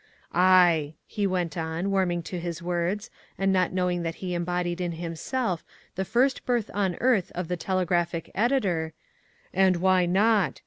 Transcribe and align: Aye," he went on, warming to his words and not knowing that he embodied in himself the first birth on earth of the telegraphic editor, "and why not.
Aye," 0.33 0.95
he 1.05 1.27
went 1.27 1.55
on, 1.55 1.91
warming 1.91 2.23
to 2.23 2.39
his 2.39 2.59
words 2.59 3.11
and 3.37 3.53
not 3.53 3.71
knowing 3.71 4.01
that 4.01 4.15
he 4.15 4.33
embodied 4.33 4.81
in 4.81 4.93
himself 4.93 5.63
the 5.93 6.03
first 6.05 6.43
birth 6.43 6.71
on 6.73 6.95
earth 6.99 7.31
of 7.35 7.49
the 7.49 7.55
telegraphic 7.55 8.31
editor, 8.33 8.93
"and 9.53 9.75
why 9.75 10.07
not. 10.07 10.59